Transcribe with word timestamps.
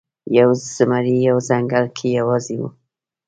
یو 0.37 0.49
زمری 0.75 1.13
په 1.19 1.23
یوه 1.27 1.41
ځنګل 1.49 1.85
کې 1.97 2.07
یوازې 2.19 2.55
و. 2.61 2.63